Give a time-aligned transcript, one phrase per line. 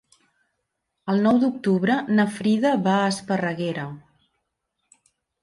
[1.13, 3.85] El nou d'octubre na Frida va a Esparreguera.